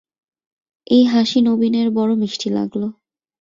এই 0.87 1.03
হাসি 1.05 1.39
নবীনের 1.41 1.87
বড়ো 1.91 2.13
মিষ্টি 2.15 2.49
লাগল। 2.49 2.81